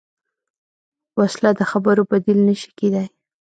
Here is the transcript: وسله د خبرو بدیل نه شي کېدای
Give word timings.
وسله 1.19 1.51
د 1.59 1.61
خبرو 1.71 2.01
بدیل 2.11 2.39
نه 2.47 2.55
شي 2.61 2.69
کېدای 2.79 3.07